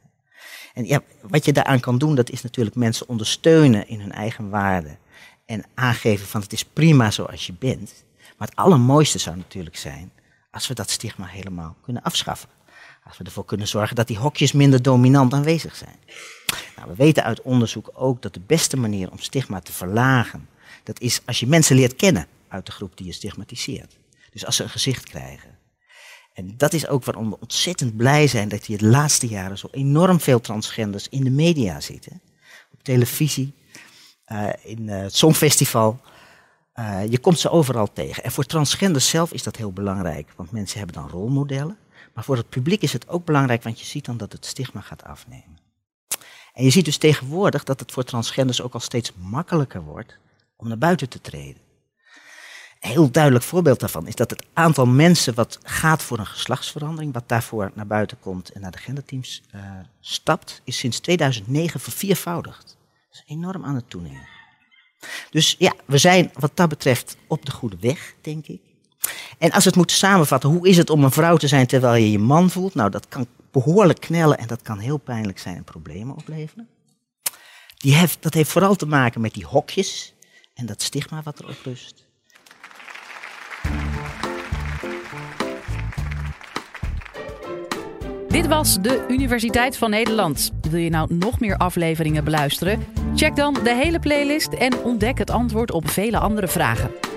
En 0.75 0.87
ja, 0.87 1.03
wat 1.23 1.45
je 1.45 1.53
daaraan 1.53 1.81
kan 1.81 1.99
doen, 1.99 2.15
dat 2.15 2.31
is 2.31 2.43
natuurlijk 2.43 2.77
mensen 2.77 3.09
ondersteunen 3.09 3.89
in 3.89 4.01
hun 4.01 4.13
eigen 4.13 4.51
waarde. 4.51 4.97
En 5.47 5.65
aangeven 5.75 6.27
van 6.27 6.41
het 6.41 6.53
is 6.53 6.65
prima 6.65 7.11
zoals 7.11 7.47
je 7.47 7.53
bent. 7.59 8.05
Maar 8.39 8.49
het 8.49 8.57
allermooiste 8.57 9.19
zou 9.19 9.37
natuurlijk 9.37 9.77
zijn 9.77 10.13
als 10.51 10.69
we 10.69 10.75
dat 10.75 10.91
stigma 10.91 11.27
helemaal 11.27 11.77
kunnen 11.83 12.03
afschaffen. 12.03 12.49
Als 13.05 13.19
we 13.19 13.25
ervoor 13.25 13.45
kunnen 13.45 13.69
zorgen 13.69 13.97
dat 13.97 14.07
die 14.07 14.19
hokjes 14.19 14.53
minder 14.53 14.83
dominant 14.83 15.35
aanwezig 15.35 15.77
zijn. 15.77 15.97
Nou, 16.77 16.89
we 16.89 16.95
weten 16.95 17.25
uit 17.25 17.43
onderzoek 17.43 17.91
ook 17.95 18.23
dat 18.23 18.35
de 18.35 18.41
beste 18.47 18.77
manier 18.77 19.11
om 19.11 19.19
stigma 19.19 19.61
te 19.61 19.73
verlagen, 19.73 20.49
dat 20.85 21.01
is 21.01 21.21
als 21.27 21.41
je 21.41 21.47
mensen 21.47 21.77
leert 21.77 21.97
kennen 21.97 22.27
uit 22.49 22.67
de 22.67 22.73
groep 22.73 22.97
die 22.97 23.07
je 23.07 23.13
stigmatiseert. 23.13 23.99
Dus 24.31 24.47
als 24.47 24.57
ze 24.57 24.63
een 24.63 24.69
gezicht 24.69 25.05
krijgen. 25.05 25.59
En 26.33 26.55
dat 26.57 26.73
is 26.73 26.89
ook 26.89 27.05
waarom 27.05 27.31
we 27.31 27.41
ontzettend 27.41 27.97
blij 27.97 28.27
zijn 28.27 28.49
dat 28.49 28.67
je 28.67 28.77
de 28.77 28.87
laatste 28.87 29.27
jaren 29.27 29.59
zo 29.59 29.69
enorm 29.71 30.21
veel 30.21 30.41
transgenders 30.41 31.09
in 31.09 31.25
de 31.25 31.31
media 31.31 31.81
zitten. 31.81 32.21
Op 32.73 32.83
televisie, 32.83 33.55
uh, 34.33 34.49
in 34.63 34.83
uh, 34.83 35.01
het 35.01 35.17
Songfestival. 35.17 36.01
Uh, 36.75 37.07
je 37.09 37.19
komt 37.19 37.39
ze 37.39 37.51
overal 37.51 37.93
tegen. 37.93 38.25
En 38.25 38.33
voor 38.33 38.45
transgenders 38.45 39.09
zelf 39.09 39.33
is 39.33 39.43
dat 39.43 39.57
heel 39.57 39.73
belangrijk, 39.73 40.33
want 40.37 40.51
mensen 40.51 40.79
hebben 40.79 40.97
dan 40.97 41.11
rolmodellen. 41.11 41.79
Maar 42.15 42.25
voor 42.25 42.37
het 42.37 42.49
publiek 42.49 42.83
is 42.83 42.93
het 42.93 43.09
ook 43.09 43.25
belangrijk, 43.25 43.63
want 43.63 43.81
je 43.81 43.87
ziet 43.87 44.05
dan 44.05 44.17
dat 44.17 44.33
het 44.33 44.47
stigma 44.47 44.81
gaat 44.81 45.05
afnemen. 45.05 45.59
En 46.53 46.65
je 46.65 46.71
ziet 46.71 46.85
dus 46.85 46.97
tegenwoordig 46.97 47.65
dat 47.65 47.81
het 47.81 47.93
voor 47.93 48.05
transgenders 48.05 48.63
ook 48.63 48.75
al 48.75 48.81
steeds 48.81 49.13
makkelijker 49.17 49.83
wordt 49.83 50.19
om 50.57 50.69
naar 50.69 50.79
buiten 50.79 51.09
te 51.09 51.21
treden. 51.21 51.68
Heel 52.79 53.11
duidelijk 53.11 53.45
voorbeeld 53.45 53.81
daarvan 53.81 54.07
is 54.07 54.15
dat 54.15 54.31
het 54.31 54.47
aantal 54.53 54.87
mensen 54.87 55.35
wat 55.35 55.59
gaat 55.63 56.03
voor 56.03 56.19
een 56.19 56.27
geslachtsverandering, 56.27 57.13
wat 57.13 57.29
daarvoor 57.29 57.71
naar 57.75 57.87
buiten 57.87 58.19
komt 58.21 58.51
en 58.53 58.61
naar 58.61 58.71
de 58.71 58.79
genderteams 58.79 59.43
uh, 59.55 59.61
stapt, 60.01 60.61
is 60.65 60.79
sinds 60.79 60.99
2009 60.99 61.81
verviervoudigd. 61.81 62.77
Dat 63.11 63.23
is 63.23 63.23
enorm 63.27 63.65
aan 63.65 63.75
het 63.75 63.91
toenemen. 63.91 64.29
Dus 65.31 65.57
ja, 65.59 65.75
we 65.85 65.99
zijn 65.99 66.31
wat 66.35 66.57
dat 66.57 66.69
betreft 66.69 67.17
op 67.27 67.45
de 67.45 67.53
goede 67.53 67.77
weg, 67.81 68.15
denk 68.21 68.47
ik. 68.47 68.61
En 69.39 69.51
als 69.51 69.63
we 69.63 69.69
het 69.69 69.79
moeten 69.79 69.97
samenvatten, 69.97 70.51
hoe 70.51 70.69
is 70.69 70.77
het 70.77 70.91
om 70.91 71.05
een 71.05 71.11
vrouw 71.11 71.37
te 71.37 71.49
zijn 71.49 71.67
terwijl 71.67 71.95
je 71.95 72.11
je 72.11 72.19
man 72.19 72.51
voelt? 72.51 72.75
Nou, 72.75 72.91
dat 72.91 73.09
kan 73.09 73.27
behoorlijk 73.51 74.01
knellen 74.01 74.39
en 74.39 74.47
dat 74.47 74.63
kan 74.63 74.79
heel 74.79 74.99
pijnlijk 74.99 75.39
zijn 75.39 75.57
en 75.57 75.65
problemen 75.65 76.17
opleveren. 76.17 76.69
Die 77.77 77.95
heeft, 77.95 78.23
dat 78.23 78.35
heeft 78.35 78.51
vooral 78.51 78.75
te 78.75 78.87
maken 78.87 79.21
met 79.21 79.35
die 79.35 79.47
hokjes 79.47 80.15
en 80.55 80.67
dat 80.67 80.83
stigma 80.83 81.23
wat 81.23 81.41
erop 81.41 81.59
rust. 81.65 82.08
Dit 88.39 88.47
was 88.47 88.81
de 88.81 89.05
Universiteit 89.09 89.77
van 89.77 89.91
Nederland. 89.91 90.53
Wil 90.71 90.81
je 90.81 90.91
nou 90.91 91.15
nog 91.15 91.41
meer 91.41 91.57
afleveringen 91.57 92.25
beluisteren? 92.25 92.85
Check 93.15 93.37
dan 93.37 93.55
de 93.65 93.75
hele 93.75 93.99
playlist 93.99 94.53
en 94.53 94.83
ontdek 94.83 95.19
het 95.19 95.31
antwoord 95.31 95.71
op 95.71 95.89
vele 95.89 96.19
andere 96.19 96.49
vragen. 96.49 97.08